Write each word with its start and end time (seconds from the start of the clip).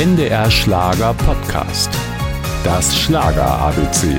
NDR 0.00 0.50
Schlager 0.50 1.12
Podcast. 1.12 1.90
Das 2.64 2.98
Schlager 2.98 3.44
ABC. 3.44 4.18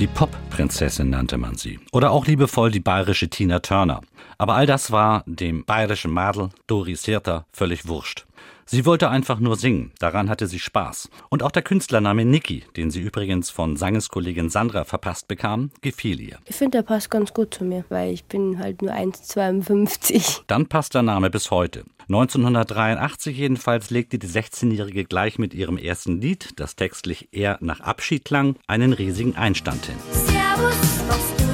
Die 0.00 0.08
Pop-Prinzessin 0.08 1.10
nannte 1.10 1.38
man 1.38 1.54
sie. 1.54 1.78
Oder 1.92 2.10
auch 2.10 2.26
liebevoll 2.26 2.72
die 2.72 2.80
bayerische 2.80 3.28
Tina 3.28 3.60
Turner. 3.60 4.00
Aber 4.36 4.56
all 4.56 4.66
das 4.66 4.90
war 4.90 5.22
dem 5.26 5.64
bayerischen 5.64 6.10
Madel 6.10 6.48
Doris 6.66 7.04
Hirter 7.04 7.46
völlig 7.52 7.86
wurscht. 7.86 8.26
Sie 8.70 8.84
wollte 8.84 9.08
einfach 9.08 9.40
nur 9.40 9.56
singen, 9.56 9.92
daran 9.98 10.28
hatte 10.28 10.46
sie 10.46 10.58
Spaß. 10.58 11.08
Und 11.30 11.42
auch 11.42 11.50
der 11.50 11.62
Künstlername 11.62 12.26
Niki, 12.26 12.64
den 12.76 12.90
sie 12.90 13.00
übrigens 13.00 13.48
von 13.48 13.76
Sangeskollegin 13.76 14.50
Sandra 14.50 14.84
verpasst 14.84 15.26
bekam, 15.26 15.70
gefiel 15.80 16.20
ihr. 16.20 16.38
Ich 16.44 16.56
finde, 16.56 16.78
der 16.78 16.82
passt 16.82 17.10
ganz 17.10 17.32
gut 17.32 17.54
zu 17.54 17.64
mir, 17.64 17.86
weil 17.88 18.12
ich 18.12 18.24
bin 18.24 18.58
halt 18.58 18.82
nur 18.82 18.92
1,52. 18.92 20.40
Dann 20.48 20.66
passt 20.66 20.94
der 20.94 21.02
Name 21.02 21.30
bis 21.30 21.50
heute. 21.50 21.84
1983 22.08 23.38
jedenfalls 23.38 23.88
legte 23.88 24.18
die 24.18 24.28
16-Jährige 24.28 25.04
gleich 25.04 25.38
mit 25.38 25.54
ihrem 25.54 25.78
ersten 25.78 26.20
Lied, 26.20 26.50
das 26.56 26.76
textlich 26.76 27.28
eher 27.32 27.56
nach 27.60 27.80
Abschied 27.80 28.26
klang, 28.26 28.56
einen 28.66 28.92
riesigen 28.92 29.36
Einstand 29.36 29.86
hin. 29.86 29.96
Servus, 30.10 30.74
was 31.08 31.36
tut? 31.36 31.48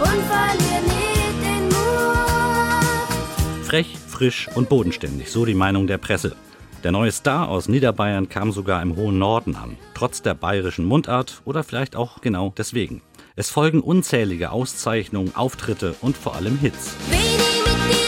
Und 0.00 0.22
verlier 0.26 0.48
nicht 0.56 0.68
den 0.68 0.82
Mut. 0.82 0.87
Frech, 3.68 3.98
frisch 3.98 4.48
und 4.54 4.70
bodenständig, 4.70 5.30
so 5.30 5.44
die 5.44 5.52
Meinung 5.52 5.86
der 5.86 5.98
Presse. 5.98 6.34
Der 6.84 6.90
neue 6.90 7.12
Star 7.12 7.50
aus 7.50 7.68
Niederbayern 7.68 8.30
kam 8.30 8.50
sogar 8.50 8.80
im 8.80 8.96
hohen 8.96 9.18
Norden 9.18 9.56
an, 9.56 9.76
trotz 9.92 10.22
der 10.22 10.32
bayerischen 10.32 10.86
Mundart 10.86 11.42
oder 11.44 11.62
vielleicht 11.62 11.94
auch 11.94 12.22
genau 12.22 12.54
deswegen. 12.56 13.02
Es 13.36 13.50
folgen 13.50 13.82
unzählige 13.82 14.52
Auszeichnungen, 14.52 15.36
Auftritte 15.36 15.96
und 16.00 16.16
vor 16.16 16.34
allem 16.34 16.58
Hits. 16.58 16.94
Wenn 17.10 18.07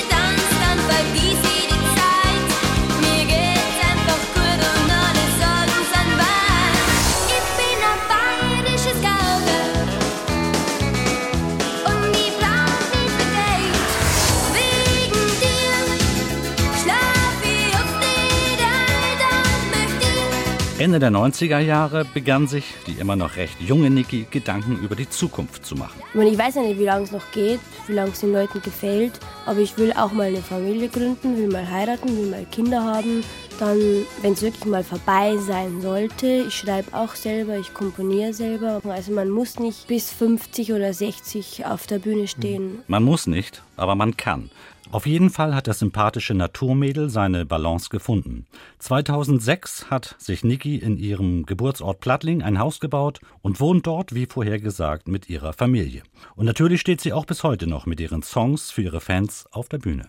Ende 20.80 20.98
der 20.98 21.10
90er 21.10 21.58
Jahre 21.58 22.06
begann 22.06 22.46
sich 22.46 22.64
die 22.86 22.92
immer 22.92 23.14
noch 23.14 23.36
recht 23.36 23.60
junge 23.60 23.90
Niki 23.90 24.26
Gedanken 24.30 24.78
über 24.82 24.96
die 24.96 25.10
Zukunft 25.10 25.66
zu 25.66 25.74
machen. 25.74 26.00
Ich, 26.08 26.14
meine, 26.14 26.30
ich 26.30 26.38
weiß 26.38 26.54
ja 26.54 26.62
nicht, 26.62 26.78
wie 26.78 26.84
lange 26.84 27.04
es 27.04 27.12
noch 27.12 27.30
geht, 27.32 27.60
wie 27.86 27.92
lange 27.92 28.12
es 28.12 28.20
den 28.20 28.32
Leuten 28.32 28.62
gefällt, 28.62 29.12
aber 29.44 29.58
ich 29.58 29.76
will 29.76 29.92
auch 29.92 30.12
mal 30.12 30.28
eine 30.28 30.38
Familie 30.38 30.88
gründen, 30.88 31.36
will 31.36 31.48
mal 31.48 31.70
heiraten, 31.70 32.08
will 32.16 32.30
mal 32.30 32.46
Kinder 32.50 32.82
haben. 32.82 33.22
Dann, 33.60 33.78
wenn 34.22 34.32
es 34.32 34.40
wirklich 34.40 34.64
mal 34.64 34.82
vorbei 34.82 35.36
sein 35.36 35.82
sollte, 35.82 36.44
ich 36.48 36.54
schreibe 36.54 36.94
auch 36.96 37.14
selber, 37.14 37.58
ich 37.58 37.74
komponiere 37.74 38.32
selber. 38.32 38.80
Also 38.88 39.12
man 39.12 39.28
muss 39.28 39.58
nicht 39.58 39.86
bis 39.86 40.10
50 40.10 40.72
oder 40.72 40.94
60 40.94 41.66
auf 41.66 41.86
der 41.86 41.98
Bühne 41.98 42.26
stehen. 42.26 42.78
Man 42.86 43.02
muss 43.02 43.26
nicht, 43.26 43.62
aber 43.76 43.94
man 43.94 44.16
kann. 44.16 44.50
Auf 44.92 45.04
jeden 45.04 45.28
Fall 45.28 45.54
hat 45.54 45.66
das 45.66 45.80
sympathische 45.80 46.32
Naturmädel 46.32 47.10
seine 47.10 47.44
Balance 47.44 47.90
gefunden. 47.90 48.46
2006 48.78 49.90
hat 49.90 50.16
sich 50.18 50.42
Niki 50.42 50.76
in 50.76 50.96
ihrem 50.96 51.44
Geburtsort 51.44 52.00
Plattling 52.00 52.42
ein 52.42 52.58
Haus 52.58 52.80
gebaut 52.80 53.20
und 53.42 53.60
wohnt 53.60 53.86
dort, 53.86 54.14
wie 54.14 54.24
vorher 54.24 54.58
gesagt, 54.58 55.06
mit 55.06 55.28
ihrer 55.28 55.52
Familie. 55.52 56.02
Und 56.34 56.46
natürlich 56.46 56.80
steht 56.80 57.02
sie 57.02 57.12
auch 57.12 57.26
bis 57.26 57.44
heute 57.44 57.66
noch 57.66 57.84
mit 57.84 58.00
ihren 58.00 58.22
Songs 58.22 58.70
für 58.70 58.82
ihre 58.82 59.02
Fans 59.02 59.44
auf 59.52 59.68
der 59.68 59.78
Bühne. 59.78 60.08